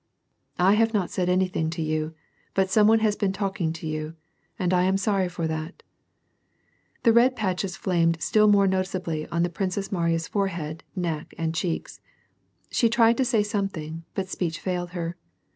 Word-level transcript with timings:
"I 0.57 0.73
have 0.73 0.95
not 0.95 1.11
said 1.11 1.29
anything 1.29 1.69
to 1.69 1.81
you, 1.83 2.15
but 2.55 2.71
some 2.71 2.87
one 2.87 3.01
has 3.01 3.15
been 3.15 3.31
talking 3.31 3.71
to 3.73 3.85
you. 3.85 4.15
And 4.57 4.73
I 4.73 4.81
am 4.85 4.97
sorry 4.97 5.29
for 5.29 5.45
that." 5.45 5.83
The 7.03 7.13
red 7.13 7.35
patches 7.35 7.77
flamed 7.77 8.19
still 8.19 8.47
more 8.47 8.65
noticeably 8.65 9.27
on 9.27 9.43
the 9.43 9.51
l*rin 9.55 9.69
cess 9.69 9.91
Mariya's 9.91 10.27
forehead, 10.27 10.83
neck, 10.95 11.35
and 11.37 11.53
cheeks. 11.53 12.01
She 12.71 12.89
tried 12.89 13.15
to 13.17 13.25
say 13.25 13.43
something, 13.43 14.03
but 14.15 14.27
speech 14.27 14.59
failed 14.59 14.93
her. 14.93 15.17